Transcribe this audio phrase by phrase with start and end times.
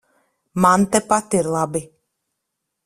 [0.61, 1.81] Man tepat ir labi.